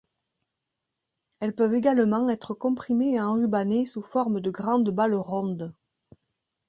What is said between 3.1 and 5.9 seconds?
et enrubannées sous forme de grandes balles rondes.